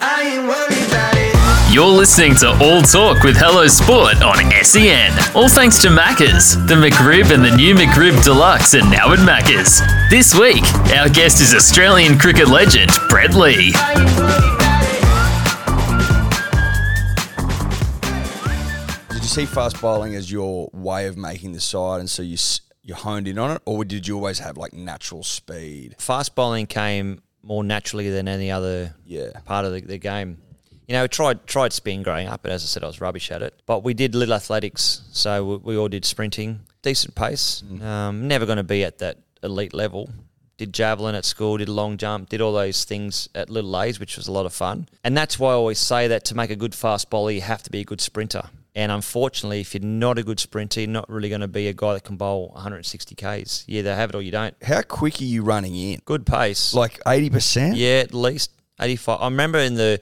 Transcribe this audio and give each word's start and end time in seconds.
I 0.00 0.22
ain't 0.22 0.48
worried 0.48 0.88
about 0.88 1.12
it. 1.16 1.74
You're 1.74 1.86
listening 1.86 2.34
to 2.36 2.48
All 2.64 2.80
Talk 2.80 3.22
with 3.24 3.36
Hello 3.36 3.66
Sport 3.66 4.22
on 4.22 4.50
SEN. 4.64 5.12
All 5.34 5.50
thanks 5.50 5.80
to 5.82 5.88
Maccas. 5.88 6.66
The 6.66 6.74
McRib 6.74 7.30
and 7.30 7.44
the 7.44 7.54
new 7.54 7.74
McRib 7.74 8.24
Deluxe 8.24 8.74
are 8.74 8.80
now 8.90 9.12
at 9.12 9.18
Maccas. 9.18 9.80
This 10.08 10.34
week, 10.34 10.64
our 10.96 11.08
guest 11.10 11.42
is 11.42 11.54
Australian 11.54 12.18
cricket 12.18 12.48
legend 12.48 12.90
Brett 13.10 13.34
Lee. 13.34 13.72
I 13.74 13.92
ain't 13.92 14.16
worried 14.16 14.54
about 14.54 14.82
it. 19.08 19.14
Did 19.14 19.22
you 19.22 19.28
see 19.28 19.44
fast 19.46 19.80
bowling 19.80 20.14
as 20.14 20.32
your 20.32 20.70
way 20.72 21.06
of 21.06 21.18
making 21.18 21.52
the 21.52 21.60
side, 21.60 22.00
and 22.00 22.08
so 22.08 22.22
you 22.22 22.38
you 22.82 22.94
honed 22.94 23.28
in 23.28 23.38
on 23.38 23.50
it, 23.52 23.62
or 23.66 23.84
did 23.84 24.08
you 24.08 24.16
always 24.16 24.38
have 24.40 24.56
like 24.56 24.72
natural 24.72 25.22
speed? 25.22 25.96
fast 25.98 26.34
bowling 26.34 26.66
came 26.66 27.22
more 27.42 27.64
naturally 27.64 28.10
than 28.10 28.28
any 28.28 28.50
other 28.50 28.94
Yeah. 29.06 29.30
part 29.44 29.64
of 29.64 29.72
the, 29.72 29.80
the 29.80 29.98
game. 29.98 30.38
You 30.88 30.94
know, 30.94 31.06
tried 31.06 31.46
tried 31.46 31.72
spin 31.72 32.02
growing 32.02 32.28
up, 32.28 32.42
but 32.42 32.52
as 32.52 32.62
I 32.62 32.66
said, 32.66 32.84
I 32.84 32.86
was 32.86 33.00
rubbish 33.00 33.30
at 33.30 33.40
it. 33.42 33.54
But 33.66 33.82
we 33.84 33.94
did 33.94 34.14
little 34.14 34.34
athletics, 34.34 35.02
so 35.12 35.44
we, 35.44 35.56
we 35.56 35.76
all 35.76 35.88
did 35.88 36.04
sprinting, 36.04 36.60
decent 36.82 37.14
pace. 37.14 37.62
Um, 37.80 38.26
never 38.28 38.46
going 38.46 38.56
to 38.58 38.64
be 38.64 38.84
at 38.84 38.98
that 38.98 39.18
elite 39.42 39.72
level. 39.74 40.10
Did 40.58 40.72
javelin 40.74 41.14
at 41.14 41.24
school, 41.24 41.56
did 41.56 41.68
long 41.68 41.96
jump, 41.96 42.28
did 42.28 42.40
all 42.40 42.52
those 42.52 42.84
things 42.84 43.28
at 43.34 43.48
little 43.48 43.80
age, 43.80 43.98
which 43.98 44.16
was 44.16 44.28
a 44.28 44.32
lot 44.32 44.44
of 44.46 44.52
fun. 44.52 44.88
And 45.02 45.16
that's 45.16 45.38
why 45.38 45.50
I 45.50 45.54
always 45.54 45.78
say 45.78 46.08
that 46.08 46.24
to 46.26 46.34
make 46.36 46.50
a 46.50 46.56
good 46.56 46.74
fast 46.74 47.10
bowler, 47.10 47.30
you 47.30 47.40
have 47.40 47.62
to 47.64 47.70
be 47.70 47.80
a 47.80 47.84
good 47.84 48.00
sprinter. 48.00 48.42
And 48.74 48.90
unfortunately, 48.90 49.60
if 49.60 49.74
you're 49.74 49.82
not 49.82 50.18
a 50.18 50.22
good 50.22 50.40
sprinter, 50.40 50.80
you're 50.80 50.88
not 50.88 51.08
really 51.08 51.28
going 51.28 51.42
to 51.42 51.48
be 51.48 51.68
a 51.68 51.74
guy 51.74 51.92
that 51.94 52.04
can 52.04 52.16
bowl 52.16 52.50
160 52.54 53.14
Ks. 53.14 53.64
You 53.68 53.80
either 53.80 53.94
have 53.94 54.10
it 54.10 54.16
or 54.16 54.22
you 54.22 54.30
don't. 54.30 54.54
How 54.62 54.82
quick 54.82 55.20
are 55.20 55.24
you 55.24 55.42
running 55.42 55.74
in? 55.74 56.00
Good 56.04 56.24
pace. 56.24 56.72
Like 56.72 56.98
eighty 57.06 57.28
percent? 57.28 57.76
Yeah, 57.76 58.00
at 58.00 58.14
least 58.14 58.50
85. 58.80 59.20
I 59.20 59.24
remember 59.26 59.58
in 59.58 59.74
the 59.74 60.00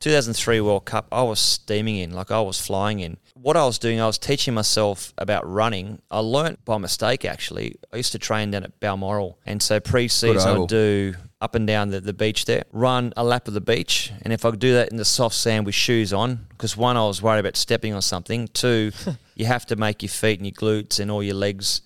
2003 0.00 0.60
World 0.60 0.84
Cup, 0.84 1.06
I 1.12 1.22
was 1.22 1.38
steaming 1.38 1.96
in, 1.96 2.12
like 2.12 2.30
I 2.30 2.40
was 2.40 2.60
flying 2.60 3.00
in. 3.00 3.18
What 3.34 3.56
I 3.56 3.64
was 3.64 3.78
doing, 3.78 4.00
I 4.00 4.06
was 4.06 4.18
teaching 4.18 4.54
myself 4.54 5.12
about 5.18 5.48
running. 5.48 6.02
I 6.10 6.18
learnt 6.20 6.64
by 6.64 6.78
mistake, 6.78 7.24
actually. 7.24 7.76
I 7.92 7.96
used 7.96 8.12
to 8.12 8.18
train 8.18 8.50
down 8.50 8.64
at 8.64 8.78
Balmoral. 8.80 9.38
And 9.46 9.62
so 9.62 9.80
pre 9.80 10.08
season. 10.08 10.62
I'd 10.62 10.68
do 10.68 11.14
up 11.42 11.56
and 11.56 11.66
down 11.66 11.90
the, 11.90 12.00
the 12.00 12.12
beach 12.12 12.44
there, 12.44 12.64
run 12.72 13.12
a 13.16 13.24
lap 13.24 13.48
of 13.48 13.54
the 13.54 13.60
beach. 13.60 14.12
And 14.22 14.32
if 14.32 14.44
I 14.44 14.50
could 14.50 14.60
do 14.60 14.74
that 14.74 14.90
in 14.90 14.96
the 14.96 15.04
soft 15.04 15.34
sand 15.34 15.66
with 15.66 15.74
shoes 15.74 16.12
on, 16.12 16.46
because 16.50 16.76
one, 16.76 16.96
I 16.96 17.04
was 17.04 17.20
worried 17.20 17.40
about 17.40 17.56
stepping 17.56 17.92
on 17.92 18.00
something. 18.00 18.48
Two, 18.48 18.92
you 19.34 19.46
have 19.46 19.66
to 19.66 19.76
make 19.76 20.02
your 20.02 20.10
feet 20.10 20.38
and 20.38 20.46
your 20.46 20.54
glutes 20.54 21.00
and 21.00 21.10
all 21.10 21.22
your 21.22 21.34
legs 21.34 21.82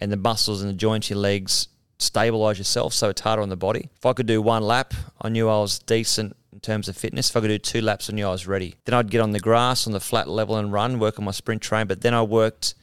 and 0.00 0.10
the 0.10 0.16
muscles 0.16 0.62
and 0.62 0.70
the 0.70 0.74
joints 0.74 1.10
in 1.10 1.16
your 1.16 1.22
legs 1.22 1.68
stabilize 1.98 2.58
yourself 2.58 2.92
so 2.92 3.10
it's 3.10 3.20
harder 3.20 3.42
on 3.42 3.50
the 3.50 3.56
body. 3.56 3.90
If 3.96 4.06
I 4.06 4.14
could 4.14 4.26
do 4.26 4.40
one 4.40 4.62
lap, 4.62 4.94
I 5.20 5.28
knew 5.28 5.48
I 5.48 5.58
was 5.58 5.78
decent 5.78 6.34
in 6.52 6.60
terms 6.60 6.88
of 6.88 6.96
fitness. 6.96 7.28
If 7.28 7.36
I 7.36 7.40
could 7.40 7.48
do 7.48 7.58
two 7.58 7.82
laps, 7.82 8.08
I 8.08 8.14
knew 8.14 8.26
I 8.26 8.30
was 8.30 8.46
ready. 8.46 8.74
Then 8.86 8.94
I'd 8.94 9.10
get 9.10 9.20
on 9.20 9.32
the 9.32 9.40
grass 9.40 9.86
on 9.86 9.92
the 9.92 10.00
flat 10.00 10.28
level 10.28 10.56
and 10.56 10.72
run, 10.72 10.98
work 10.98 11.18
on 11.18 11.26
my 11.26 11.30
sprint 11.30 11.62
train. 11.62 11.86
But 11.86 12.00
then 12.00 12.14
I 12.14 12.22
worked 12.22 12.74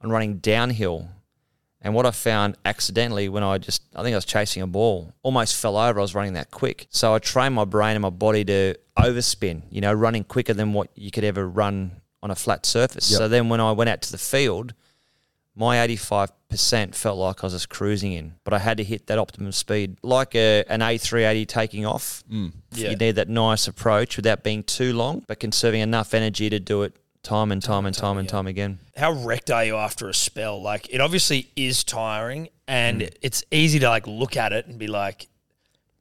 on 0.00 0.10
running 0.10 0.38
downhill. 0.38 1.08
And 1.86 1.94
what 1.94 2.04
I 2.04 2.10
found 2.10 2.56
accidentally 2.64 3.28
when 3.28 3.44
I 3.44 3.58
just, 3.58 3.80
I 3.94 4.02
think 4.02 4.12
I 4.12 4.16
was 4.16 4.24
chasing 4.24 4.60
a 4.60 4.66
ball, 4.66 5.14
almost 5.22 5.54
fell 5.54 5.76
over. 5.76 6.00
I 6.00 6.02
was 6.02 6.16
running 6.16 6.32
that 6.32 6.50
quick. 6.50 6.88
So 6.90 7.14
I 7.14 7.20
trained 7.20 7.54
my 7.54 7.64
brain 7.64 7.94
and 7.94 8.02
my 8.02 8.10
body 8.10 8.44
to 8.44 8.74
overspin, 8.98 9.62
you 9.70 9.80
know, 9.80 9.92
running 9.92 10.24
quicker 10.24 10.52
than 10.52 10.72
what 10.72 10.90
you 10.96 11.12
could 11.12 11.22
ever 11.22 11.48
run 11.48 11.92
on 12.24 12.32
a 12.32 12.34
flat 12.34 12.66
surface. 12.66 13.08
Yep. 13.08 13.18
So 13.18 13.28
then 13.28 13.48
when 13.48 13.60
I 13.60 13.70
went 13.70 13.88
out 13.88 14.02
to 14.02 14.10
the 14.10 14.18
field, 14.18 14.74
my 15.54 15.76
85% 15.76 16.96
felt 16.96 17.18
like 17.18 17.44
I 17.44 17.46
was 17.46 17.52
just 17.52 17.68
cruising 17.68 18.14
in, 18.14 18.34
but 18.42 18.52
I 18.52 18.58
had 18.58 18.78
to 18.78 18.84
hit 18.84 19.06
that 19.06 19.20
optimum 19.20 19.52
speed. 19.52 19.96
Like 20.02 20.34
a, 20.34 20.64
an 20.68 20.80
A380 20.80 21.46
taking 21.46 21.86
off, 21.86 22.24
mm. 22.28 22.52
Yeah. 22.72 22.90
you 22.90 22.96
need 22.96 23.12
that 23.12 23.28
nice 23.28 23.68
approach 23.68 24.16
without 24.16 24.42
being 24.42 24.64
too 24.64 24.92
long, 24.92 25.24
but 25.28 25.38
conserving 25.38 25.82
enough 25.82 26.14
energy 26.14 26.50
to 26.50 26.58
do 26.58 26.82
it 26.82 26.96
time 27.26 27.50
and 27.52 27.62
time 27.62 27.84
and 27.86 27.94
time 27.96 28.18
and 28.18 28.28
time 28.28 28.46
again. 28.46 28.78
How 28.96 29.12
wrecked 29.12 29.50
are 29.50 29.64
you 29.64 29.76
after 29.76 30.08
a 30.08 30.14
spell? 30.14 30.62
Like 30.62 30.88
it 30.90 31.00
obviously 31.00 31.50
is 31.56 31.84
tiring, 31.84 32.48
and 32.68 33.02
Mm. 33.02 33.14
it's 33.20 33.42
easy 33.50 33.78
to 33.80 33.88
like 33.88 34.06
look 34.06 34.36
at 34.36 34.52
it 34.52 34.66
and 34.66 34.78
be 34.78 34.86
like, 34.86 35.28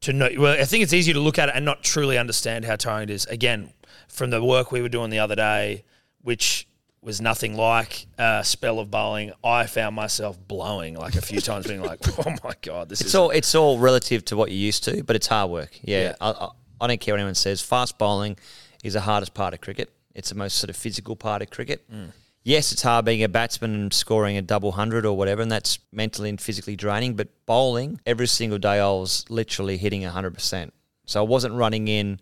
to 0.01 0.13
know. 0.13 0.29
Well, 0.37 0.53
I 0.59 0.65
think 0.65 0.83
it's 0.83 0.93
easy 0.93 1.13
to 1.13 1.19
look 1.19 1.39
at 1.39 1.49
it 1.49 1.55
and 1.55 1.65
not 1.65 1.83
truly 1.83 2.17
understand 2.17 2.63
how 2.65 2.75
tiring 2.75 3.09
it 3.09 3.13
is. 3.13 3.25
Again, 3.25 3.73
from 4.07 4.29
the 4.29 4.43
work 4.43 4.71
we 4.71 4.81
were 4.81 4.89
doing 4.89 5.09
the 5.09 5.19
other 5.19 5.35
day, 5.35 5.83
which 6.21 6.67
was 7.01 7.21
nothing 7.21 7.55
like 7.55 8.07
a 8.17 8.43
spell 8.43 8.79
of 8.79 8.89
bowling, 8.89 9.31
I 9.43 9.65
found 9.67 9.95
myself 9.95 10.37
blowing 10.47 10.95
like 10.95 11.15
a 11.15 11.21
few 11.21 11.39
times, 11.41 11.67
being 11.67 11.81
like, 11.81 11.99
"Oh 12.25 12.33
my 12.43 12.53
god, 12.61 12.89
this 12.89 13.01
It's 13.01 13.09
is 13.09 13.15
all 13.15 13.29
it's 13.31 13.53
all 13.55 13.77
relative 13.79 14.23
to 14.25 14.35
what 14.37 14.49
you're 14.51 14.57
used 14.59 14.83
to, 14.85 15.03
but 15.03 15.15
it's 15.15 15.27
hard 15.27 15.49
work. 15.51 15.71
Yeah, 15.83 16.01
Yeah. 16.01 16.15
I, 16.21 16.29
I, 16.31 16.47
I 16.81 16.87
don't 16.87 16.99
care 17.01 17.13
what 17.13 17.19
anyone 17.19 17.35
says. 17.35 17.61
Fast 17.61 17.97
bowling 17.97 18.37
is 18.83 18.93
the 18.93 19.01
hardest 19.01 19.33
part 19.33 19.53
of 19.55 19.61
cricket. 19.61 19.91
It's 20.15 20.29
the 20.29 20.35
most 20.35 20.57
sort 20.57 20.69
of 20.69 20.75
physical 20.75 21.15
part 21.15 21.41
of 21.41 21.49
cricket. 21.49 21.89
Mm. 21.91 22.11
Yes, 22.43 22.71
it's 22.71 22.83
hard 22.83 23.05
being 23.05 23.23
a 23.23 23.27
batsman 23.27 23.73
and 23.73 23.93
scoring 23.93 24.37
a 24.37 24.41
double 24.41 24.71
hundred 24.71 25.05
or 25.05 25.17
whatever, 25.17 25.41
and 25.41 25.51
that's 25.51 25.79
mentally 25.91 26.29
and 26.29 26.39
physically 26.39 26.75
draining. 26.75 27.15
But 27.15 27.29
bowling, 27.45 27.99
every 28.05 28.27
single 28.27 28.59
day, 28.59 28.79
I 28.79 28.87
was 28.87 29.25
literally 29.29 29.77
hitting 29.77 30.03
hundred 30.03 30.35
percent. 30.35 30.73
So 31.05 31.19
I 31.19 31.27
wasn't 31.27 31.55
running 31.55 31.87
in 31.87 32.19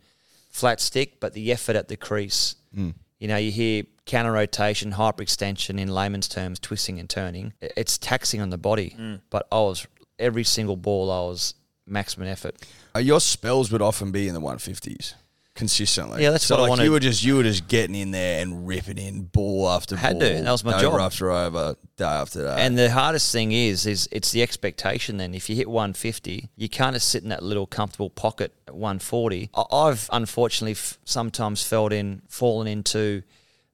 flat 0.49 0.79
stick, 0.79 1.19
but 1.19 1.33
the 1.33 1.51
effort 1.51 1.75
at 1.75 1.87
the 1.89 1.97
crease. 1.97 2.55
Mm. 2.75 2.95
You 3.19 3.27
know, 3.27 3.37
you 3.37 3.51
hear 3.51 3.83
counter 4.05 4.31
rotation, 4.31 4.93
hyperextension 4.93 5.79
in 5.79 5.87
layman's 5.89 6.27
terms, 6.27 6.59
twisting 6.59 6.99
and 6.99 7.09
turning. 7.09 7.53
It's 7.61 7.97
taxing 7.97 8.41
on 8.41 8.49
the 8.49 8.57
body. 8.57 8.95
Mm. 8.97 9.21
But 9.29 9.47
I 9.51 9.59
was 9.59 9.85
every 10.19 10.43
single 10.43 10.77
ball, 10.77 11.11
I 11.11 11.19
was 11.27 11.53
maximum 11.85 12.27
effort. 12.27 12.55
Uh, 12.95 12.99
your 12.99 13.19
spells 13.19 13.71
would 13.71 13.81
often 13.81 14.11
be 14.11 14.27
in 14.29 14.33
the 14.33 14.39
one 14.39 14.57
fifties 14.57 15.15
consistently. 15.55 16.23
Yeah, 16.23 16.31
that's 16.31 16.45
so 16.45 16.55
what 16.55 16.59
I 16.59 16.61
like 16.63 16.69
wanted. 16.71 16.83
You 16.85 16.91
were 16.91 16.99
just 16.99 17.23
you 17.23 17.35
were 17.35 17.43
just 17.43 17.67
getting 17.67 17.95
in 17.95 18.11
there 18.11 18.41
and 18.41 18.67
ripping 18.67 18.97
in 18.97 19.23
ball 19.23 19.69
after 19.69 19.95
Had 19.95 20.19
ball. 20.19 20.21
to. 20.29 20.41
That 20.41 20.51
was 20.51 20.63
my 20.63 20.73
over 20.73 20.81
job. 20.81 20.99
after 20.99 21.31
over, 21.31 21.75
day 21.97 22.05
after 22.05 22.43
day. 22.43 22.55
And 22.59 22.77
the 22.77 22.91
hardest 22.91 23.31
thing 23.31 23.51
is, 23.51 23.85
is 23.85 24.09
it's 24.11 24.31
the 24.31 24.41
expectation. 24.41 25.17
Then, 25.17 25.33
if 25.33 25.49
you 25.49 25.55
hit 25.55 25.69
150, 25.69 26.49
you 26.55 26.69
can't 26.69 26.93
just 26.95 27.09
sit 27.09 27.23
in 27.23 27.29
that 27.29 27.43
little 27.43 27.67
comfortable 27.67 28.09
pocket 28.09 28.53
at 28.67 28.73
140. 28.75 29.49
I- 29.53 29.63
I've 29.71 30.09
unfortunately 30.11 30.73
f- 30.73 30.97
sometimes 31.05 31.63
felt 31.63 31.93
in, 31.93 32.21
fallen 32.27 32.67
into 32.67 33.23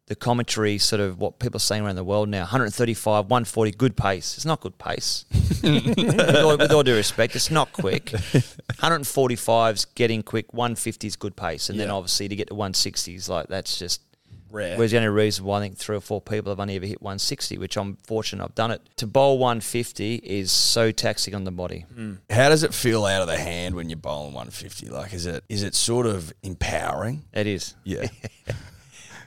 the 0.10 0.16
commentary, 0.16 0.80
sort 0.80 1.00
of 1.00 1.20
what 1.20 1.38
people 1.38 1.58
are 1.58 1.62
saying 1.62 1.86
around 1.86 1.96
the 1.96 2.04
world 2.04 2.28
now. 2.30 2.42
135, 2.42 3.26
140, 3.26 3.72
good 3.72 3.96
pace. 3.96 4.36
It's 4.36 4.46
not 4.46 4.60
good 4.60 4.78
pace. 4.80 5.26
with, 5.64 6.36
all, 6.36 6.58
with 6.58 6.72
all 6.72 6.84
due 6.84 6.96
respect, 6.96 7.36
it's 7.36 7.52
not 7.52 7.72
quick. 7.72 8.06
145's 8.06 9.86
getting 9.86 10.24
quick. 10.24 10.52
150's 10.52 11.16
good 11.16 11.36
pace, 11.36 11.70
and 11.70 11.80
then 11.80 11.92
obviously 11.92 12.28
to 12.28 12.36
get 12.36 12.48
to 12.48 12.56
160s, 12.56 13.30
like 13.30 13.48
that's 13.48 13.78
just 13.78 14.02
rare. 14.50 14.78
Whereas 14.78 14.90
the 14.90 14.98
only 14.98 15.10
reason 15.10 15.46
why 15.46 15.60
I 15.60 15.62
think 15.62 15.78
three 15.78 15.96
or 15.96 16.02
four 16.02 16.22
people 16.22 16.52
have 16.52 16.60
only 16.60 16.76
ever 16.76 16.88
hit 16.88 17.04
160, 17.04 17.60
which 17.60 17.78
I'm 17.78 17.98
fortunate 18.08 18.44
I've 18.44 18.56
done 18.56 18.72
it. 18.72 18.82
To 18.98 19.06
bowl 19.06 19.38
150 19.38 20.16
is 20.16 20.52
so 20.52 20.92
taxing 20.92 21.36
on 21.36 21.44
the 21.44 21.52
body. 21.52 21.86
Hmm. 21.94 22.16
How 22.32 22.50
does 22.50 22.64
it 22.64 22.74
feel 22.74 23.06
out 23.06 23.22
of 23.22 23.28
the 23.28 23.38
hand 23.38 23.76
when 23.76 23.90
you're 23.90 23.98
bowling 23.98 24.34
150? 24.34 24.90
Like, 24.90 25.14
is 25.14 25.28
it 25.28 25.44
is 25.50 25.62
it 25.62 25.76
sort 25.76 26.08
of 26.08 26.34
empowering? 26.42 27.26
It 27.32 27.46
is. 27.46 27.76
Yeah. 27.84 28.08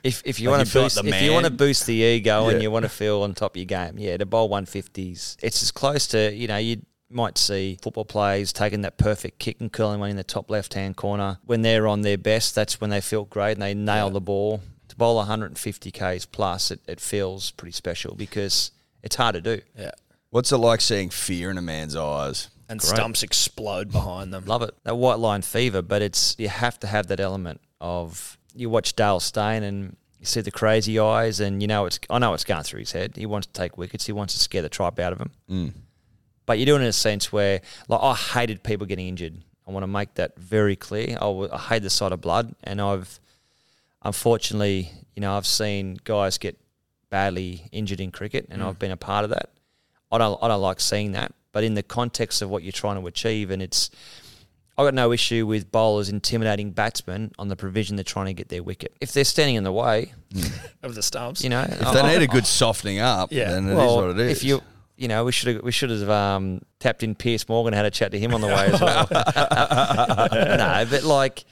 If, 0.02 0.22
if 0.24 0.40
you 0.40 0.50
Like 0.50 0.58
want 0.58 0.66
to 0.66 0.72
feel 0.72 0.82
like 0.82 0.92
boost, 0.94 1.02
the 1.04 1.08
if 1.16 1.22
you 1.22 1.32
want 1.32 1.44
to 1.46 1.50
boost 1.52 1.86
the 1.86 1.94
ego 1.94 2.46
Yeah. 2.48 2.54
and 2.54 2.62
you 2.62 2.70
want 2.70 2.84
to 2.84 2.88
feel 2.88 3.22
on 3.22 3.34
top 3.34 3.52
of 3.52 3.56
your 3.56 3.66
game, 3.66 3.98
yeah, 3.98 4.16
to 4.16 4.26
bowl 4.26 4.48
150s, 4.50 5.36
it's 5.42 5.62
as 5.62 5.70
close 5.70 6.06
to 6.08 6.32
you 6.34 6.48
know 6.48 6.56
you 6.56 6.82
might 7.10 7.36
see 7.38 7.78
football 7.82 8.04
players 8.04 8.52
taking 8.52 8.80
that 8.82 8.96
perfect 8.96 9.38
kick 9.38 9.60
and 9.60 9.70
curling 9.72 10.00
one 10.00 10.10
in 10.10 10.16
the 10.16 10.24
top 10.24 10.50
left 10.50 10.74
hand 10.74 10.96
corner 10.96 11.38
when 11.44 11.62
they're 11.62 11.86
on 11.86 12.00
their 12.02 12.18
best. 12.18 12.54
That's 12.54 12.80
when 12.80 12.90
they 12.90 13.00
feel 13.00 13.24
great 13.26 13.52
and 13.52 13.62
they 13.62 13.74
nail 13.74 14.10
the 14.10 14.20
ball. 14.20 14.60
To 14.88 14.96
bowl 14.96 15.16
150 15.16 15.90
k's 15.90 16.26
plus, 16.26 16.70
it, 16.70 16.80
it 16.86 17.00
feels 17.00 17.50
pretty 17.52 17.72
special 17.72 18.14
because 18.14 18.72
it's 19.02 19.16
hard 19.16 19.34
to 19.34 19.40
do. 19.40 19.60
yeah. 19.78 19.92
What's 20.30 20.50
it 20.52 20.56
like 20.58 20.80
seeing 20.80 21.10
fear 21.10 21.50
in 21.50 21.58
a 21.58 21.62
man's 21.62 21.94
eyes? 21.94 22.48
And 22.68 22.80
stumps 22.80 23.22
explode 23.22 23.92
behind 23.92 24.32
them. 24.32 24.46
Love 24.46 24.62
it. 24.62 24.74
That 24.84 24.96
white 24.96 25.18
line 25.18 25.42
fever, 25.42 25.82
but 25.82 26.00
it's 26.00 26.34
you 26.38 26.48
have 26.48 26.80
to 26.80 26.86
have 26.86 27.08
that 27.08 27.20
element 27.20 27.60
of 27.82 28.38
you 28.54 28.70
watch 28.70 28.94
Dale 28.94 29.20
Steyn 29.20 29.62
and 29.62 29.96
you 30.18 30.26
see 30.26 30.40
the 30.40 30.50
crazy 30.50 30.98
eyes 30.98 31.40
and 31.40 31.60
you 31.60 31.68
know 31.68 31.86
it's 31.86 31.98
I 32.08 32.18
know 32.18 32.34
it's 32.34 32.44
going 32.44 32.62
through 32.62 32.80
his 32.80 32.92
head. 32.92 33.16
He 33.16 33.26
wants 33.26 33.46
to 33.46 33.52
take 33.52 33.76
wickets, 33.76 34.06
he 34.06 34.12
wants 34.12 34.34
to 34.34 34.40
scare 34.40 34.62
the 34.62 34.68
tripe 34.68 34.98
out 34.98 35.12
of 35.12 35.20
him. 35.20 35.30
Mm. 35.50 35.72
But 36.46 36.58
you're 36.58 36.66
doing 36.66 36.82
it 36.82 36.84
in 36.84 36.90
a 36.90 36.92
sense 36.92 37.32
where 37.32 37.60
like 37.88 38.00
I 38.02 38.14
hated 38.14 38.62
people 38.62 38.86
getting 38.86 39.08
injured. 39.08 39.42
I 39.66 39.70
want 39.70 39.84
to 39.84 39.88
make 39.88 40.14
that 40.14 40.36
very 40.36 40.74
clear. 40.74 41.16
I, 41.16 41.20
w- 41.20 41.48
I 41.52 41.58
hate 41.58 41.82
the 41.82 41.90
sight 41.90 42.12
of 42.12 42.20
blood, 42.20 42.54
and 42.64 42.80
I've 42.80 43.20
unfortunately, 44.02 44.90
you 45.14 45.20
know, 45.20 45.36
I've 45.36 45.46
seen 45.46 45.98
guys 46.04 46.38
get 46.38 46.58
badly 47.10 47.68
injured 47.72 48.00
in 48.00 48.10
cricket, 48.10 48.46
and 48.50 48.60
mm. 48.60 48.66
I've 48.66 48.78
been 48.78 48.90
a 48.90 48.96
part 48.96 49.24
of 49.24 49.30
that. 49.30 49.50
I 50.10 50.18
don't, 50.18 50.42
I 50.42 50.48
don't 50.48 50.60
like 50.60 50.80
seeing 50.80 51.12
that, 51.12 51.32
but 51.52 51.64
in 51.64 51.74
the 51.74 51.82
context 51.82 52.42
of 52.42 52.50
what 52.50 52.62
you're 52.62 52.72
trying 52.72 53.00
to 53.00 53.06
achieve, 53.06 53.50
and 53.50 53.62
it's, 53.62 53.90
I 54.82 54.86
got 54.86 54.94
no 54.94 55.12
issue 55.12 55.46
with 55.46 55.70
bowlers 55.72 56.08
intimidating 56.08 56.72
batsmen 56.72 57.32
on 57.38 57.48
the 57.48 57.56
provision 57.56 57.96
they're 57.96 58.04
trying 58.04 58.26
to 58.26 58.34
get 58.34 58.48
their 58.48 58.62
wicket. 58.62 58.94
If 59.00 59.12
they're 59.12 59.24
standing 59.24 59.54
in 59.56 59.64
the 59.64 59.72
way, 59.72 60.12
of 60.82 60.94
the 60.94 61.02
stumps. 61.02 61.42
you 61.42 61.50
know, 61.50 61.62
If 61.68 61.92
they 61.94 62.02
need 62.02 62.22
a 62.22 62.26
good 62.26 62.46
softening 62.46 62.98
up, 62.98 63.32
Yeah. 63.32 63.50
then 63.52 63.68
it 63.68 63.72
is 63.72 63.76
well, 63.76 63.96
what 63.96 64.10
it 64.10 64.18
is. 64.20 64.38
If 64.38 64.44
you, 64.44 64.60
you 64.96 65.08
know, 65.08 65.24
we 65.24 65.32
should 65.32 65.54
have 65.56 65.64
we 65.64 65.72
should 65.72 65.90
have 65.90 66.08
um, 66.10 66.60
tapped 66.80 67.02
in 67.02 67.14
Piers 67.14 67.48
Morgan, 67.48 67.72
had 67.72 67.84
a 67.86 67.90
chat 67.90 68.12
to 68.12 68.18
him 68.18 68.34
on 68.34 68.40
the 68.40 68.46
way 68.48 68.66
as 68.72 68.80
well. 68.80 69.08
no, 69.10 70.86
but 70.90 71.02
like, 71.04 71.44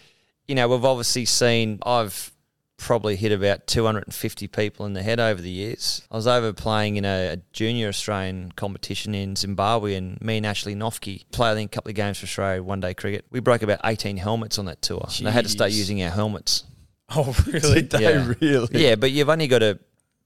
you 0.47 0.55
know, 0.55 0.69
we've 0.69 0.85
obviously 0.85 1.25
seen. 1.25 1.79
I've 1.85 2.33
probably 2.81 3.15
hit 3.15 3.31
about 3.31 3.67
250 3.67 4.49
people 4.49 4.87
in 4.87 4.95
the 4.95 5.03
head 5.03 5.21
over 5.21 5.41
the 5.41 5.51
years. 5.51 6.03
I 6.11 6.17
was 6.17 6.27
over 6.27 6.53
playing 6.53 6.97
in 6.97 7.05
a, 7.05 7.35
a 7.35 7.37
junior 7.53 7.89
Australian 7.89 8.53
competition 8.53 9.15
in 9.15 9.37
Zimbabwe, 9.37 9.95
and 9.95 10.21
me 10.21 10.39
and 10.39 10.47
Ashley 10.47 10.75
Noffke 10.75 11.25
played 11.31 11.59
a 11.59 11.69
couple 11.69 11.91
of 11.91 11.95
games 11.95 12.19
for 12.19 12.25
Australia 12.25 12.63
one 12.63 12.81
day 12.81 12.95
cricket. 12.95 13.27
We 13.31 13.41
broke 13.41 13.63
about 13.63 13.81
18 13.85 14.17
helmets 14.17 14.59
on 14.59 14.65
that 14.65 14.81
tour. 14.81 15.07
And 15.19 15.27
they 15.27 15.31
had 15.31 15.45
to 15.45 15.51
start 15.51 15.73
using 15.73 16.03
our 16.03 16.11
helmets. 16.11 16.65
oh, 17.15 17.37
really? 17.47 17.83
they 17.83 17.99
Yeah. 18.01 18.33
really? 18.41 18.69
Yeah, 18.73 18.95
but 18.95 19.11
you've 19.13 19.29
only 19.29 19.47
got 19.47 19.61
to 19.61 19.79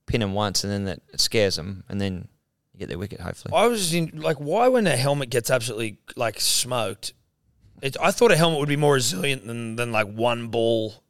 pin 0.06 0.20
them 0.20 0.32
once, 0.32 0.64
and 0.64 0.72
then 0.72 0.84
that 0.84 1.00
scares 1.20 1.56
them, 1.56 1.82
and 1.88 2.00
then 2.00 2.28
you 2.72 2.78
get 2.78 2.88
their 2.88 2.98
wicket. 2.98 3.20
Hopefully, 3.20 3.52
I 3.54 3.66
was 3.66 3.92
in, 3.92 4.12
like, 4.14 4.36
why 4.36 4.68
when 4.68 4.86
a 4.86 4.96
helmet 4.96 5.30
gets 5.30 5.50
absolutely 5.50 5.98
like 6.16 6.40
smoked? 6.40 7.14
It, 7.82 7.96
I 8.00 8.12
thought 8.12 8.30
a 8.30 8.36
helmet 8.36 8.60
would 8.60 8.68
be 8.68 8.76
more 8.76 8.94
resilient 8.94 9.46
than 9.46 9.76
than 9.76 9.90
like 9.92 10.06
one 10.06 10.48
ball. 10.48 11.03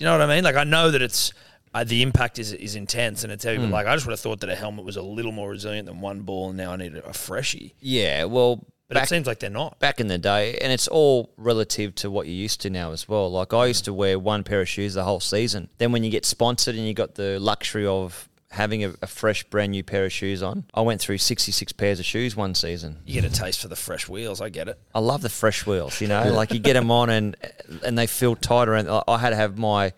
You 0.00 0.06
know 0.06 0.12
what 0.18 0.22
I 0.28 0.34
mean? 0.34 0.42
Like 0.42 0.56
I 0.56 0.64
know 0.64 0.90
that 0.90 1.02
it's 1.02 1.32
uh, 1.74 1.84
the 1.84 2.02
impact 2.02 2.38
is 2.40 2.52
is 2.52 2.74
intense 2.74 3.22
and 3.22 3.32
it's 3.32 3.44
heavy, 3.44 3.58
Hmm. 3.58 3.64
but 3.64 3.70
like 3.72 3.86
I 3.86 3.94
just 3.94 4.06
would 4.06 4.12
have 4.12 4.20
thought 4.20 4.40
that 4.40 4.50
a 4.50 4.56
helmet 4.56 4.84
was 4.84 4.96
a 4.96 5.02
little 5.02 5.30
more 5.30 5.50
resilient 5.50 5.86
than 5.86 6.00
one 6.00 6.22
ball, 6.22 6.48
and 6.48 6.56
now 6.56 6.72
I 6.72 6.76
need 6.76 6.96
a, 6.96 7.06
a 7.06 7.12
freshie. 7.12 7.74
yeah. 7.80 8.24
Well, 8.24 8.64
But 8.88 8.94
back 8.94 9.04
it 9.04 9.08
seems 9.10 9.26
like 9.28 9.38
they're 9.40 9.50
not. 9.50 9.78
back 9.78 10.00
in 10.00 10.06
the 10.08 10.16
day, 10.18 10.56
and 10.58 10.72
it's 10.72 10.88
all 10.88 11.32
relative 11.36 11.94
to 11.96 12.10
what 12.10 12.26
you're 12.26 12.34
used 12.34 12.62
to 12.62 12.70
now 12.70 12.92
as 12.92 13.06
well. 13.08 13.30
Like 13.30 13.52
I 13.52 13.66
used 13.66 13.84
to 13.84 13.92
wear 13.92 14.18
one 14.18 14.42
pair 14.42 14.62
of 14.62 14.68
shoes 14.70 14.94
the 14.94 15.04
whole 15.04 15.20
season. 15.20 15.68
Then 15.78 15.92
when 15.92 16.02
you 16.02 16.10
get 16.10 16.24
sponsored 16.24 16.74
and 16.76 16.86
you 16.86 16.94
got 16.94 17.14
the 17.16 17.38
luxury 17.38 17.86
of 17.86 18.28
having 18.50 18.84
a, 18.84 18.92
a 19.00 19.06
fresh, 19.06 19.44
brand 19.44 19.70
new 19.72 19.82
pair 19.82 20.04
of 20.04 20.12
shoes 20.12 20.42
on, 20.42 20.64
I 20.74 20.80
went 20.82 21.00
through 21.00 21.18
66 21.18 21.72
pairs 21.72 22.00
of 22.00 22.04
shoes 22.04 22.34
one 22.36 22.54
season. 22.54 22.98
You 23.06 23.20
get 23.20 23.30
a 23.30 23.34
taste 23.34 23.60
for 23.62 23.68
the 23.68 23.76
fresh 23.76 24.08
wheels. 24.08 24.40
I 24.40 24.48
get 24.48 24.68
it. 24.68 24.78
I 24.94 24.98
love 24.98 25.22
the 25.22 25.28
fresh 25.28 25.66
wheels. 25.66 26.00
You 26.00 26.08
know, 26.08 26.32
like 26.32 26.52
you 26.52 26.58
get 26.58 26.74
them 26.74 26.90
on 26.90 27.10
and 27.10 27.36
and 27.84 27.96
they 27.96 28.06
feel 28.06 28.34
tighter. 28.36 28.74
And 28.74 28.88
I- 28.90 29.02
I 29.08 29.18
had 29.18 29.30
to 29.30 29.36
have 29.36 29.56
my 29.56 29.92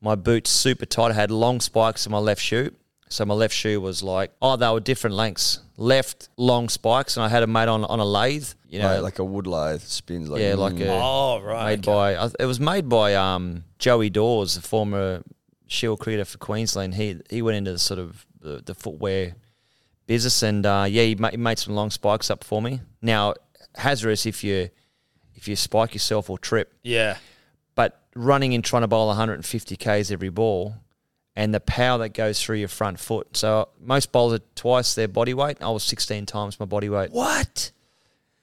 my 0.00 0.14
boots 0.14 0.50
super 0.50 0.84
tight. 0.86 1.10
I 1.10 1.14
had 1.14 1.30
long 1.30 1.60
spikes 1.60 2.04
in 2.06 2.12
my 2.12 2.18
left 2.18 2.42
shoe, 2.42 2.74
so 3.08 3.24
my 3.24 3.34
left 3.34 3.54
shoe 3.54 3.80
was 3.80 4.02
like 4.02 4.32
oh 4.42 4.56
they 4.56 4.68
were 4.68 4.80
different 4.80 5.16
lengths. 5.16 5.60
Left 5.76 6.28
long 6.36 6.68
spikes, 6.68 7.16
and 7.16 7.24
I 7.24 7.28
had 7.28 7.42
them 7.42 7.50
made 7.52 7.68
on 7.68 7.84
on 7.84 7.98
a 8.00 8.04
lathe. 8.04 8.48
You 8.68 8.80
know, 8.80 8.94
Like, 8.94 9.02
like 9.02 9.18
a 9.20 9.24
wood 9.24 9.46
lathe 9.46 9.80
spins 9.82 10.28
like 10.28 10.40
yeah, 10.40 10.54
like 10.56 10.74
mm. 10.74 10.86
a 10.86 10.90
Oh 10.92 11.40
right. 11.42 11.70
made 11.70 11.82
by 11.86 12.12
it 12.38 12.44
was 12.44 12.60
made 12.60 12.88
by 12.88 13.14
um, 13.14 13.64
Joey 13.78 14.10
Dawes, 14.10 14.54
the 14.56 14.62
former 14.62 15.22
Shield 15.66 16.00
cricketer 16.00 16.24
for 16.24 16.38
Queensland. 16.38 16.94
He 16.94 17.20
he 17.30 17.42
went 17.42 17.56
into 17.56 17.72
the 17.72 17.78
sort 17.78 18.00
of 18.00 18.26
the, 18.40 18.62
the 18.64 18.74
footwear 18.74 19.34
business, 20.06 20.42
and 20.42 20.64
uh, 20.66 20.86
yeah, 20.88 21.02
he, 21.02 21.14
ma- 21.14 21.30
he 21.30 21.36
made 21.36 21.58
some 21.58 21.74
long 21.74 21.90
spikes 21.90 22.30
up 22.30 22.44
for 22.44 22.60
me. 22.60 22.80
Now 23.00 23.34
hazardous 23.76 24.26
if 24.26 24.44
you 24.44 24.68
if 25.34 25.48
you 25.48 25.56
spike 25.56 25.94
yourself 25.94 26.30
or 26.30 26.38
trip, 26.38 26.72
yeah. 26.82 27.18
but 27.74 28.02
running 28.14 28.54
and 28.54 28.64
trying 28.64 28.82
to 28.82 28.88
bowl 28.88 29.08
150 29.08 29.76
k's 29.76 30.10
every 30.10 30.30
ball. 30.30 30.76
And 31.36 31.52
the 31.52 31.58
power 31.58 31.98
that 31.98 32.10
goes 32.10 32.40
through 32.40 32.58
your 32.58 32.68
front 32.68 33.00
foot. 33.00 33.36
So 33.36 33.68
most 33.80 34.12
bowlers 34.12 34.38
are 34.38 34.42
twice 34.54 34.94
their 34.94 35.08
body 35.08 35.34
weight. 35.34 35.60
I 35.60 35.68
was 35.70 35.82
16 35.82 36.26
times 36.26 36.60
my 36.60 36.66
body 36.66 36.88
weight. 36.88 37.10
What? 37.10 37.72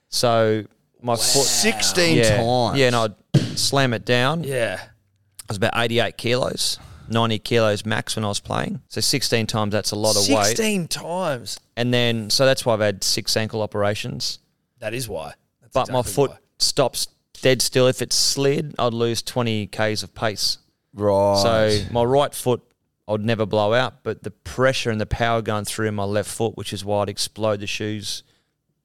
So 0.10 0.66
my 1.02 1.16
foot, 1.16 1.46
16 1.46 2.18
yeah, 2.18 2.38
times. 2.38 2.78
Yeah, 2.78 2.88
and 2.88 2.96
I'd 2.98 3.16
slam 3.58 3.94
it 3.94 4.04
down. 4.04 4.44
Yeah. 4.44 4.78
I 4.82 5.46
was 5.48 5.56
about 5.56 5.72
88 5.76 6.18
kilos, 6.18 6.80
90 7.12 7.40
kilos 7.40 7.86
max 7.86 8.16
when 8.16 8.26
I 8.26 8.30
was 8.30 8.40
playing. 8.40 8.82
So 8.88 9.02
16 9.02 9.48
times, 9.48 9.72
that's 9.72 9.92
a 9.92 9.96
lot 9.96 10.16
of 10.16 10.28
weight. 10.30 10.46
Sixteen 10.46 10.88
times. 10.88 11.60
And 11.78 11.94
then, 11.94 12.30
so 12.30 12.46
that's 12.46 12.66
why 12.66 12.74
I've 12.74 12.80
had 12.80 13.04
six 13.04 13.36
ankle 13.38 13.62
operations. 13.62 14.40
That 14.80 14.94
is 14.94 15.08
why. 15.08 15.34
That's 15.62 15.74
But 15.74 15.90
my 15.92 16.02
foot 16.02 16.32
why. 16.32 16.38
stops 16.58 17.08
dead 17.42 17.62
still. 17.62 17.88
If 17.88 18.02
it 18.02 18.12
slid, 18.14 18.76
I'd 18.80 18.94
lose 18.94 19.22
20 19.22 19.68
Ks 19.68 20.04
of 20.04 20.14
pace. 20.16 20.58
Right. 20.94 21.38
So 21.42 21.94
my 21.94 22.04
right 22.04 22.34
foot, 22.34 22.62
I'd 23.08 23.22
never 23.22 23.46
blow 23.46 23.74
out, 23.74 24.04
but 24.04 24.24
the 24.24 24.32
pressure 24.32 24.90
and 24.90 25.00
the 25.02 25.06
power 25.06 25.42
going 25.42 25.66
through 25.66 25.92
my 25.92 26.04
left 26.04 26.30
foot, 26.30 26.56
which 26.58 26.72
is 26.74 26.84
why 26.86 27.02
I'd 27.04 27.10
explode 27.10 27.60
the 27.60 27.68
shoes 27.68 28.24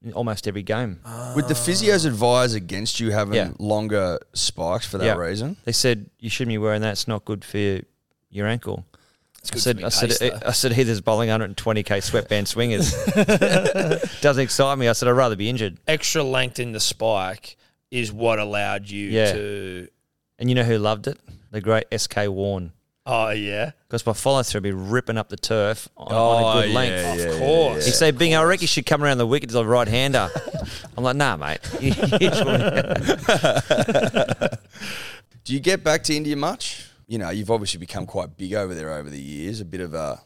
in 0.03 0.13
almost 0.13 0.47
every 0.47 0.63
game. 0.63 1.01
Would 1.35 1.49
the 1.49 1.55
physios 1.55 2.07
advise 2.07 2.55
against 2.55 3.01
you 3.01 3.11
having 3.11 3.35
Yeah. 3.35 3.51
longer 3.59 4.19
spikes 4.35 4.87
for 4.87 4.99
that 4.99 5.05
Yeah. 5.05 5.15
reason? 5.17 5.57
They 5.65 5.73
said 5.73 6.11
you 6.21 6.31
shouldn't 6.31 6.53
be 6.53 6.59
wearing 6.59 6.83
that. 6.83 6.93
It's 6.93 7.09
not 7.09 7.25
good 7.25 7.45
for 7.45 7.59
your, 7.59 7.81
your 8.31 8.47
ankle. 8.47 8.85
I 9.53 9.57
said, 9.59 9.77
for 9.77 9.81
me 9.83 9.85
I 9.85 9.89
said, 9.91 10.11
taste. 10.11 10.23
I 10.45 10.51
said, 10.53 10.73
Heather's 10.73 11.01
bowling 11.01 11.29
120k 11.29 12.03
sweatband 12.03 12.49
swingers. 12.49 12.93
Doesn't 14.21 14.43
excite 14.43 14.77
me. 14.79 14.89
I 14.89 14.93
said, 14.93 15.09
I'd 15.09 15.13
rather 15.13 15.37
be 15.37 15.49
injured. 15.49 15.79
extra 15.87 16.23
length 16.25 16.59
in 16.59 16.73
the 16.73 16.81
spike 16.81 17.57
is 17.91 18.13
what 18.13 18.39
allowed 18.41 18.89
you 18.91 19.09
Yeah. 19.09 19.33
to. 19.33 19.89
And 20.41 20.49
you 20.49 20.57
know 20.57 20.65
who 20.65 20.79
loved 20.79 21.07
it? 21.07 21.19
The 21.53 21.61
great 21.61 21.85
SK 21.97 22.27
Warne. 22.29 22.73
Oh 23.09 23.31
yeah, 23.31 23.71
Because 23.87 24.05
my 24.05 24.15
follow 24.15 24.43
through 24.43 24.59
would 24.59 24.63
be 24.65 24.73
ripping 24.73 25.17
up 25.17 25.29
the 25.29 25.37
turf 25.37 25.89
on, 25.97 26.09
Oh, 26.11 26.17
on 26.17 26.59
a 26.59 26.63
good 26.63 26.71
yeah, 26.71 26.75
length. 26.77 27.25
of 27.35 27.39
course. 27.39 27.87
He 27.87 27.93
said, 27.93 28.17
Binga, 28.17 28.41
I 28.41 28.43
reckon 28.43 28.63
you 28.63 28.67
should 28.67 28.85
come 28.85 29.05
around 29.05 29.19
the 29.19 29.27
wicket 29.29 29.51
as 29.51 29.55
a 29.55 29.65
right 29.65 29.87
hander. 29.87 30.29
I'm 30.99 31.05
like, 31.05 31.15
nah, 31.15 31.37
mate. 31.37 31.61
You- 31.81 31.91
you 31.91 32.19
just 32.31 32.45
wanna- 32.45 32.99
Do 35.45 35.55
you 35.55 35.61
get 35.61 35.85
back 35.85 36.03
to 36.05 36.17
India 36.17 36.35
much? 36.37 36.89
You 37.07 37.19
know, 37.19 37.31
you've 37.31 37.51
obviously 37.51 37.79
become 37.79 38.07
quite 38.07 38.37
big 38.37 38.55
over 38.55 38.75
there 38.75 38.93
over 38.93 39.09
the 39.11 39.21
years. 39.21 39.61
A 39.61 39.65
bit 39.65 39.81
of 39.81 39.95
a 39.95 40.21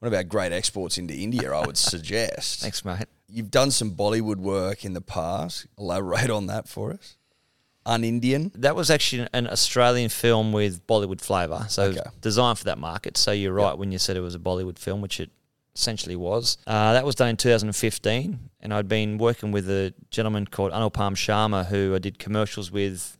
one 0.00 0.12
of 0.12 0.14
our 0.14 0.22
great 0.24 0.52
exports 0.52 0.98
into 0.98 1.14
India, 1.14 1.52
I 1.52 1.66
would 1.66 1.76
suggest. 1.76 2.60
Thanks, 2.62 2.84
mate. 2.84 3.06
You've 3.28 3.50
done 3.50 3.70
some 3.70 3.92
Bollywood 3.92 4.36
work 4.36 4.84
in 4.84 4.92
the 4.94 5.00
past. 5.00 5.66
Elaborate 5.78 6.30
on 6.30 6.46
that 6.46 6.68
for 6.68 6.92
us. 6.92 7.16
Un-Indian. 7.84 8.52
That 8.54 8.76
was 8.76 8.90
actually 8.90 9.26
an 9.32 9.46
Australian 9.48 10.10
film 10.10 10.52
with 10.52 10.86
Bollywood 10.86 11.20
flavour, 11.20 11.64
so 11.68 11.84
Okay. 11.84 12.00
designed 12.20 12.58
for 12.58 12.64
that 12.64 12.78
market. 12.78 13.16
So 13.16 13.32
you're 13.32 13.52
right 13.52 13.76
when 13.76 13.90
you 13.92 13.98
said 13.98 14.16
it 14.16 14.20
was 14.20 14.34
a 14.34 14.38
Bollywood 14.38 14.78
film, 14.78 15.00
which 15.00 15.18
it 15.20 15.30
essentially 15.74 16.16
was. 16.16 16.58
Uh, 16.66 16.92
that 16.92 17.04
was 17.06 17.14
done 17.14 17.28
in 17.30 17.36
2015, 17.38 18.38
and 18.60 18.74
I'd 18.74 18.88
been 18.88 19.16
working 19.16 19.52
with 19.52 19.68
a 19.70 19.94
gentleman 20.10 20.46
called 20.46 20.72
Anupam 20.72 21.14
Sharma, 21.16 21.66
who 21.66 21.94
I 21.94 21.98
did 21.98 22.18
commercials 22.18 22.70
with. 22.70 23.16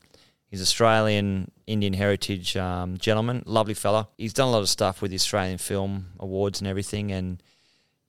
He's 0.50 0.62
Australian 0.62 1.50
Indian 1.66 1.92
heritage 1.92 2.56
um, 2.56 2.96
gentleman, 2.96 3.42
lovely 3.46 3.74
fella. 3.74 4.08
He's 4.16 4.32
done 4.32 4.48
a 4.48 4.50
lot 4.50 4.60
of 4.60 4.68
stuff 4.68 5.02
with 5.02 5.10
the 5.10 5.16
Australian 5.16 5.58
Film 5.58 6.06
Awards 6.18 6.60
and 6.60 6.68
everything, 6.68 7.12
and 7.12 7.42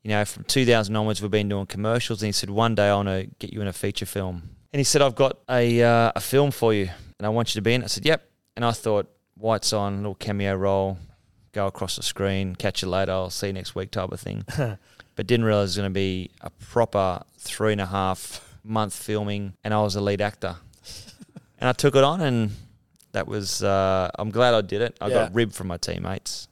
you 0.04 0.10
know, 0.10 0.24
from 0.26 0.44
2000 0.46 0.96
onwards, 0.96 1.22
we've 1.22 1.32
been 1.32 1.50
doing 1.50 1.66
commercials. 1.66 2.22
And 2.22 2.28
he 2.28 2.32
said, 2.32 2.50
one 2.50 2.76
day 2.76 2.88
I 2.88 2.96
want 2.96 3.10
to 3.10 3.28
get 3.40 3.52
you 3.52 3.62
in 3.62 3.68
a 3.68 3.74
feature 3.74 4.06
film. 4.06 4.50
And 4.72 4.80
he 4.80 4.84
said, 4.84 5.02
I've 5.02 5.16
got 5.16 5.40
a, 5.50 5.84
uh, 5.84 6.12
a 6.16 6.22
film 6.22 6.52
for 6.52 6.74
you 6.74 6.90
and 7.18 7.26
I 7.26 7.30
want 7.30 7.54
you 7.54 7.60
to 7.60 7.62
be 7.62 7.74
in 7.74 7.82
it. 7.82 7.86
I 7.86 7.88
said, 7.88 8.06
yep. 8.06 8.30
And 8.56 8.64
I 8.64 8.72
thought, 8.72 9.10
whites 9.36 9.74
on, 9.74 9.98
little 9.98 10.16
cameo 10.16 10.56
role, 10.56 10.98
go 11.52 11.68
across 11.68 11.96
the 11.96 12.04
screen, 12.04 12.56
catch 12.56 12.82
you 12.82 12.90
later, 12.90 13.12
I'll 13.12 13.30
see 13.30 13.48
you 13.48 13.54
next 13.54 13.76
week 13.76 13.92
type 13.92 14.12
of 14.12 14.20
thing. 14.20 14.46
but 15.16 15.28
didn't 15.28 15.46
realize 15.46 15.62
it 15.62 15.64
was 15.64 15.78
going 15.78 15.90
to 15.90 15.94
be 15.94 16.32
a 16.42 16.50
proper 16.50 17.22
three 17.38 17.72
and 17.72 17.82
a 17.82 17.86
half 17.86 18.58
month 18.64 18.96
filming 18.96 19.54
and 19.64 19.74
I 19.74 19.82
was 19.82 19.96
a 19.96 20.02
lead 20.02 20.22
actor. 20.22 20.58
And 21.60 21.70
I 21.70 21.74
took 21.74 21.96
it 21.96 22.04
on 22.04 22.22
and 22.22 22.52
that 23.12 23.28
was, 23.28 23.64
uh, 23.64 24.10
I'm 24.18 24.30
glad 24.32 24.54
I 24.54 24.62
did 24.62 24.82
it. 24.82 24.96
I 25.02 25.08
Yeah. 25.08 25.14
got 25.16 25.34
ribbed 25.36 25.54
from 25.56 25.68
my 25.68 25.78
teammates. 25.78 26.48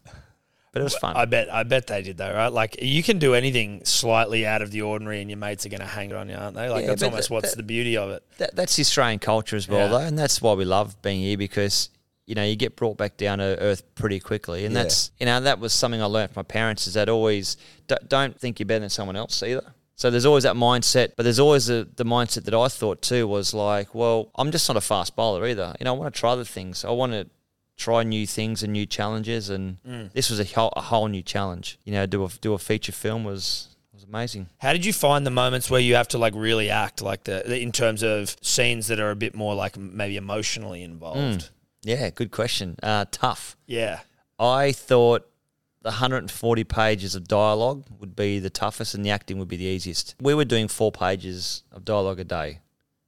But 0.73 0.81
it 0.81 0.83
was 0.83 0.95
fun. 0.97 1.15
I 1.15 1.25
bet. 1.25 1.51
I 1.51 1.63
bet 1.63 1.87
they 1.87 2.03
did 2.03 2.17
though, 2.17 2.31
right? 2.31 2.51
Like 2.51 2.77
you 2.81 3.01
can 3.01 3.17
do 3.17 3.33
anything 3.33 3.81
slightly 3.83 4.45
out 4.45 4.61
of 4.61 4.69
the 4.69 4.81
ordinary, 4.83 5.21
and 5.21 5.29
your 5.29 5.37
mates 5.37 5.65
are 5.65 5.69
going 5.69 5.79
to 5.81 5.87
hang 5.87 6.11
it 6.11 6.15
on 6.15 6.29
you, 6.29 6.35
aren't 6.35 6.55
they? 6.55 6.69
Like 6.69 6.81
Yeah, 6.83 6.87
that's 6.89 7.01
almost 7.03 7.29
that- 7.29 7.33
what's 7.33 7.49
that- 7.51 7.57
the 7.57 7.63
beauty 7.63 7.97
of 7.97 8.11
it. 8.11 8.21
that, 8.37 8.55
that's 8.55 8.75
the 8.75 8.81
Australian 8.81 9.17
culture 9.17 9.55
as 9.55 9.67
well, 9.67 9.79
Yeah. 9.85 9.87
though, 9.87 10.05
and 10.05 10.19
that's 10.19 10.39
why 10.39 10.53
we 10.53 10.65
love 10.65 11.01
being 11.01 11.21
here 11.21 11.37
because 11.37 11.89
you 12.27 12.35
know 12.35 12.43
you 12.43 12.55
get 12.55 12.75
brought 12.75 12.95
back 12.97 13.17
down 13.17 13.39
to 13.39 13.57
earth 13.59 13.81
pretty 13.95 14.19
quickly, 14.19 14.65
and 14.65 14.75
Yeah. 14.75 14.83
that's 14.83 15.09
you 15.19 15.25
know 15.25 15.39
that 15.39 15.59
was 15.59 15.73
something 15.73 15.99
I 16.01 16.05
learned 16.05 16.31
from 16.33 16.41
my 16.41 16.43
parents 16.43 16.85
is 16.85 16.93
that 16.93 17.09
always 17.09 17.57
don't, 17.87 18.07
don't 18.07 18.39
think 18.39 18.59
you're 18.59 18.67
better 18.67 18.81
than 18.81 18.89
someone 18.89 19.15
else 19.15 19.41
either. 19.41 19.73
So 19.97 20.09
there's 20.11 20.25
always 20.25 20.43
that 20.43 20.55
mindset, 20.55 21.13
but 21.17 21.23
there's 21.23 21.39
always 21.39 21.65
the, 21.65 21.87
the 21.95 22.05
mindset 22.05 22.43
that 22.45 22.53
I 22.53 22.67
thought 22.67 23.01
too 23.01 23.27
was 23.27 23.53
like, 23.53 23.93
well, 23.95 24.29
I'm 24.35 24.51
just 24.51 24.69
not 24.69 24.77
a 24.77 24.81
fast 24.81 25.15
bowler 25.15 25.45
either. 25.47 25.75
You 25.79 25.83
know, 25.85 25.93
I 25.95 25.97
want 25.97 26.13
to 26.13 26.19
try 26.19 26.35
the 26.35 26.45
things. 26.45 26.85
I 26.85 26.91
want 26.91 27.11
to 27.13 27.27
try 27.77 28.03
new 28.03 28.25
things 28.27 28.61
and 28.63 28.71
new 28.73 28.85
challenges, 28.85 29.49
and 29.49 29.77
Mm. 29.87 30.13
this 30.13 30.29
was 30.29 30.39
a 30.39 30.43
whole, 30.45 30.71
a 30.75 30.81
whole 30.81 31.07
new 31.07 31.21
challenge. 31.23 31.77
You 31.83 31.93
know, 31.93 32.05
do 32.05 32.23
a 32.23 32.29
do 32.41 32.53
a 32.53 32.57
feature 32.59 32.91
film 32.91 33.23
was 33.23 33.69
was 33.93 34.03
amazing. 34.03 34.47
How 34.59 34.71
did 34.71 34.85
you 34.85 34.93
find 34.93 35.25
the 35.25 35.31
moments 35.31 35.69
where 35.71 35.79
you 35.81 35.95
have 35.95 36.07
to 36.09 36.19
like 36.19 36.33
really 36.35 36.69
act 36.69 37.01
like 37.01 37.23
the, 37.23 37.43
the- 37.45 37.59
in 37.59 37.71
terms 37.71 38.03
of 38.03 38.35
scenes 38.41 38.87
that 38.87 38.99
are 38.99 39.09
a 39.09 39.15
bit 39.15 39.33
more 39.35 39.55
like 39.55 39.77
maybe 39.77 40.15
emotionally 40.17 40.83
involved? 40.83 41.49
Yeah, 41.83 42.11
good 42.11 42.29
question. 42.31 42.75
Uh, 42.83 43.05
tough. 43.11 43.57
Yeah. 43.65 44.01
I 44.37 44.71
thought 44.73 45.27
the 45.87 45.91
140 45.91 46.65
pages 46.65 47.15
of 47.15 47.29
dialogue 47.29 47.85
would 47.97 48.13
be 48.13 48.39
the 48.39 48.49
toughest 48.49 48.93
and 48.93 49.05
the 49.05 49.09
acting 49.09 49.39
would 49.39 49.47
be 49.47 49.55
the 49.55 49.63
easiest. 49.63 50.15
We 50.19 50.33
were 50.33 50.43
doing 50.43 50.67
four 50.67 50.91
pages 50.91 51.63
of 51.71 51.85
dialogue 51.85 52.19
a 52.19 52.25
day, 52.25 52.59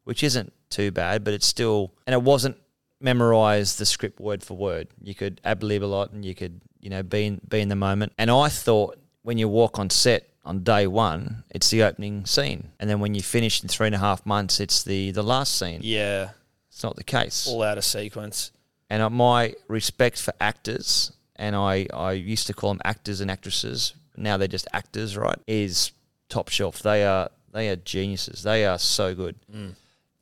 which 0.05 0.23
isn't 0.23 0.53
too 0.69 0.89
bad, 0.89 1.25
but 1.25 1.33
it's 1.33 1.45
still, 1.45 1.91
and 2.07 2.13
it 2.13 2.21
wasn't 2.21 2.55
memorize 3.01 3.75
the 3.75 3.85
script 3.85 4.21
word 4.21 4.43
for 4.43 4.55
word. 4.55 4.87
You 5.03 5.13
could 5.13 5.41
ad 5.43 5.61
lib 5.61 5.83
a 5.83 5.85
lot 5.87 6.13
and 6.13 6.23
you 6.23 6.33
could, 6.33 6.61
you 6.79 6.89
know, 6.89 7.03
be 7.03 7.25
in, 7.25 7.41
be 7.49 7.59
in 7.59 7.67
the 7.67 7.75
moment. 7.75 8.13
And 8.17 8.31
I 8.31 8.47
thought 8.47 8.97
when 9.23 9.37
you 9.37 9.49
walk 9.49 9.77
on 9.77 9.89
set 9.89 10.29
on 10.45 10.63
day 10.63 10.87
one, 10.87 11.43
it's 11.49 11.69
the 11.69 11.83
opening 11.83 12.25
scene. 12.25 12.69
And 12.79 12.89
then 12.89 13.01
when 13.01 13.13
you 13.13 13.21
finish 13.21 13.61
in 13.61 13.67
three 13.67 13.87
and 13.87 13.95
a 13.95 13.99
half 13.99 14.25
months, 14.25 14.61
it's 14.61 14.83
the, 14.83 15.11
the 15.11 15.21
last 15.21 15.59
scene. 15.59 15.81
Yeah. 15.83 16.29
It's 16.69 16.81
not 16.81 16.95
the 16.95 17.03
case 17.03 17.45
All 17.45 17.61
out 17.61 17.77
of 17.77 17.83
sequence. 17.83 18.51
and 18.89 19.13
my 19.13 19.55
respect 19.67 20.21
for 20.21 20.33
actors, 20.39 21.11
and 21.39 21.55
I, 21.55 21.87
I 21.93 22.11
used 22.11 22.45
to 22.47 22.53
call 22.53 22.69
them 22.69 22.81
actors 22.85 23.19
and 23.21 23.31
actresses. 23.31 23.93
Now 24.15 24.37
they're 24.37 24.47
just 24.47 24.67
actors, 24.73 25.17
right? 25.17 25.39
Is 25.47 25.91
top 26.29 26.49
shelf. 26.49 26.83
They 26.83 27.03
are 27.05 27.29
they 27.51 27.69
are 27.69 27.75
geniuses. 27.77 28.43
They 28.43 28.65
are 28.65 28.77
so 28.77 29.15
good 29.15 29.35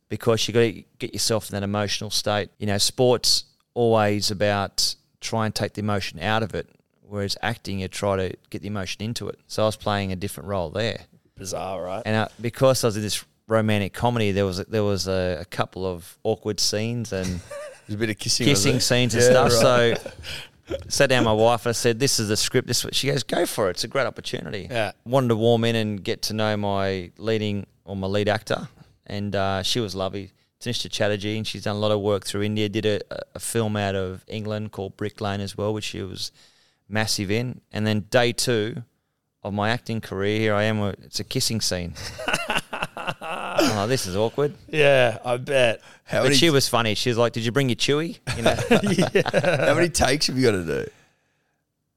because 0.10 0.48
you 0.48 0.54
got 0.54 0.62
to 0.62 0.84
get 1.00 1.14
yourself 1.14 1.50
in 1.50 1.54
that 1.56 1.64
emotional 1.64 2.10
state. 2.10 2.50
You 2.60 2.68
know, 2.68 2.78
sports 2.78 3.44
always 3.74 4.32
about 4.32 4.96
try 5.20 5.46
and 5.46 5.54
take 5.54 5.74
the 5.74 5.82
emotion 5.82 6.20
out 6.20 6.44
of 6.44 6.56
it, 6.56 6.70
whereas 7.02 7.38
acting 7.42 7.80
you 7.80 7.88
try 7.88 8.16
to 8.16 8.36
get 8.50 8.62
the 8.62 8.68
emotion 8.68 9.02
into 9.04 9.28
it. 9.28 9.40
So 9.48 9.64
I 9.64 9.66
was 9.66 9.76
playing 9.76 10.12
a 10.12 10.16
different 10.16 10.48
role 10.48 10.70
there. 10.70 11.02
Bizarre, 11.36 11.84
right? 11.84 12.04
And 12.06 12.16
uh, 12.16 12.28
because 12.40 12.84
I 12.84 12.88
was 12.88 12.96
in 12.98 13.04
this 13.04 13.24
romantic 13.48 13.94
comedy, 13.94 14.32
there 14.32 14.46
was 14.46 14.60
a, 14.60 14.64
there 14.66 14.84
was 14.84 15.08
a, 15.08 15.40
a 15.42 15.46
couple 15.46 15.86
of 15.86 16.18
awkward 16.24 16.60
scenes 16.60 17.12
and 17.14 17.40
There's 17.88 17.96
a 17.96 18.00
bit 18.00 18.10
of 18.10 18.18
kissing. 18.20 18.46
kissing 18.46 18.80
scenes 18.82 19.14
and 19.16 19.24
Yeah, 19.24 19.48
stuff. 19.48 19.64
right. 19.64 19.98
So 19.98 20.12
sat 20.88 21.10
down 21.10 21.20
with 21.20 21.26
my 21.26 21.34
wife 21.34 21.66
and 21.66 21.70
I 21.70 21.74
said, 21.74 22.00
"This 22.00 22.20
is 22.20 22.28
the 22.30 22.38
script." 22.38 22.68
This 22.68 22.86
she 22.92 23.08
goes, 23.08 23.24
"Go 23.24 23.46
for 23.46 23.68
it. 23.68 23.72
It's 23.72 23.84
a 23.84 23.88
great 23.88 24.08
opportunity." 24.08 24.68
Yeah. 24.70 24.92
Wanted 25.06 25.30
to 25.30 25.36
warm 25.36 25.64
in 25.64 25.76
and 25.76 26.04
get 26.04 26.22
to 26.24 26.34
know 26.34 26.56
my 26.58 27.12
leading 27.18 27.66
or 27.86 27.96
my 27.96 28.08
lead 28.08 28.30
actor, 28.30 28.68
and 29.06 29.36
uh, 29.36 29.64
she 29.64 29.80
was 29.80 29.96
lovely. 29.96 30.32
Tannishtha 30.60 30.90
Chatterjee, 30.90 31.38
and 31.38 31.46
she's 31.46 31.64
done 31.64 31.76
a 31.76 31.80
lot 31.80 31.92
of 31.92 32.02
work 32.02 32.26
through 32.26 32.42
India. 32.42 32.68
Did 32.68 32.86
a, 32.86 33.00
a 33.36 33.40
film 33.40 33.78
out 33.78 33.96
of 33.96 34.24
England 34.28 34.72
called 34.72 34.98
Brick 34.98 35.22
Lane 35.22 35.40
as 35.40 35.56
well, 35.58 35.74
which 35.74 35.84
she 35.86 36.02
was 36.02 36.32
massive 36.90 37.30
in. 37.32 37.62
And 37.72 37.86
then 37.86 38.02
day 38.10 38.32
two 38.32 38.84
of 39.44 39.54
my 39.54 39.70
acting 39.70 40.02
career, 40.02 40.40
here 40.40 40.54
I 40.56 40.64
am. 40.64 40.82
It's 41.04 41.20
a 41.20 41.24
kissing 41.24 41.62
scene. 41.62 41.94
oh, 43.60 43.88
this 43.88 44.06
is 44.06 44.16
awkward. 44.16 44.54
Yeah, 44.70 45.18
I 45.26 45.38
bet. 45.38 45.82
How 46.06 46.20
But 46.20 46.24
many, 46.26 46.36
she 46.36 46.50
was 46.50 46.68
funny. 46.68 46.96
She 46.96 47.10
was 47.10 47.18
like, 47.18 47.34
"Did 47.34 47.44
you 47.46 47.52
bring 47.52 47.70
your 47.70 47.76
chewy?" 47.76 48.20
You 48.36 48.44
know. 48.44 48.56
how 49.68 49.74
many 49.76 49.90
takes 49.90 50.28
have 50.28 50.38
you 50.38 50.44
got 50.44 50.52
to 50.52 50.66
do? 50.66 50.90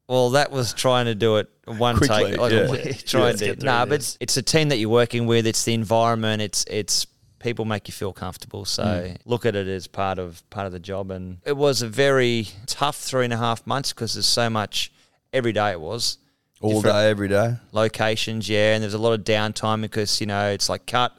Well, 0.08 0.30
that 0.30 0.50
was 0.50 0.72
trying 0.72 1.06
to 1.06 1.14
do 1.14 1.36
it 1.36 1.48
one 1.66 1.96
Quickly, 1.96 2.32
take. 2.32 2.38
Like 2.38 2.52
yeah. 2.52 2.58
a 2.58 2.92
trying 3.06 3.22
let's 3.24 3.38
to. 3.38 3.44
get 3.46 3.60
through 3.60 3.66
Nah, 3.66 3.86
but 3.86 3.94
it's, 3.96 4.16
it's 4.20 4.36
a 4.36 4.42
team 4.42 4.70
that 4.70 4.78
you're 4.78 4.88
working 4.90 5.26
with. 5.26 5.46
It's 5.46 5.64
the 5.64 5.74
environment. 5.74 6.42
It's 6.42 6.64
it's 6.68 7.06
people 7.38 7.64
make 7.64 7.86
you 7.86 7.92
feel 7.92 8.12
comfortable. 8.12 8.64
So 8.64 8.82
Mm. 8.82 9.16
look 9.24 9.46
at 9.46 9.54
it 9.54 9.68
as 9.68 9.86
part 9.86 10.18
of 10.18 10.42
part 10.50 10.66
of 10.66 10.72
the 10.72 10.80
job. 10.80 11.10
And 11.12 11.38
it 11.46 11.56
was 11.56 11.82
a 11.82 11.88
very 11.88 12.48
tough 12.66 12.96
three 12.96 13.24
and 13.24 13.32
a 13.32 13.36
half 13.36 13.64
months 13.66 13.92
because 13.92 14.14
there's 14.14 14.26
so 14.26 14.50
much. 14.50 14.90
Every 15.32 15.52
day 15.52 15.70
it 15.70 15.80
was 15.80 16.18
All 16.60 16.82
day, 16.82 17.08
every 17.08 17.28
day. 17.28 17.54
locations, 17.70 18.48
yeah, 18.48 18.74
and 18.74 18.82
there's 18.82 18.94
a 18.94 18.98
lot 18.98 19.12
of 19.12 19.24
downtime 19.24 19.80
because 19.80 20.20
you 20.20 20.26
know 20.26 20.50
it's 20.50 20.68
like 20.68 20.86
cut, 20.86 21.12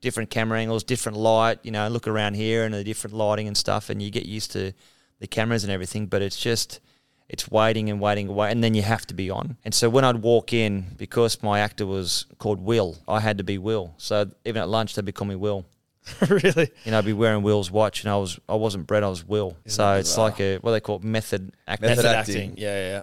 different 0.00 0.30
camera 0.30 0.58
angles, 0.60 0.84
different 0.84 1.18
light. 1.18 1.58
You 1.62 1.70
know, 1.70 1.88
look 1.88 2.06
around 2.06 2.34
here 2.34 2.64
and 2.64 2.74
the 2.74 2.84
different 2.84 3.16
lighting 3.16 3.46
and 3.46 3.56
stuff, 3.56 3.90
and 3.90 4.02
you 4.02 4.10
get 4.10 4.26
used 4.26 4.52
to 4.52 4.72
the 5.20 5.26
cameras 5.26 5.64
and 5.64 5.72
everything. 5.72 6.06
But 6.06 6.22
it's 6.22 6.38
just 6.38 6.80
it's 7.28 7.50
waiting 7.50 7.90
and 7.90 8.00
waiting 8.00 8.28
away, 8.28 8.50
and 8.50 8.64
then 8.64 8.74
you 8.74 8.82
have 8.82 9.06
to 9.06 9.14
be 9.14 9.30
on. 9.30 9.56
And 9.64 9.74
so 9.74 9.90
when 9.90 10.04
I'd 10.04 10.22
walk 10.22 10.52
in, 10.52 10.86
because 10.96 11.42
my 11.42 11.60
actor 11.60 11.86
was 11.86 12.26
called 12.38 12.60
Will, 12.60 12.96
I 13.06 13.20
had 13.20 13.38
to 13.38 13.44
be 13.44 13.58
Will. 13.58 13.94
So 13.98 14.30
even 14.44 14.62
at 14.62 14.68
lunch, 14.68 14.94
they'd 14.94 15.04
be 15.04 15.12
calling 15.12 15.30
me 15.30 15.36
Will. 15.36 15.66
really? 16.28 16.70
You 16.84 16.90
know, 16.90 16.98
I'd 16.98 17.04
be 17.04 17.12
wearing 17.12 17.42
Will's 17.42 17.70
watch, 17.70 18.02
and 18.02 18.10
I 18.10 18.16
was 18.16 18.38
I 18.48 18.54
wasn't 18.54 18.86
Brett, 18.86 19.04
I 19.04 19.08
was 19.08 19.26
Will. 19.26 19.56
so 19.66 19.94
it's 19.94 20.16
like 20.16 20.40
a 20.40 20.58
what 20.58 20.72
they 20.72 20.80
call 20.80 20.96
it, 20.96 21.04
method 21.04 21.52
acting. 21.66 21.88
Method 21.88 22.02
Method 22.04 22.16
acting. 22.16 22.36
acting. 22.36 22.54
Yeah, 22.56 22.88
yeah. 22.90 23.02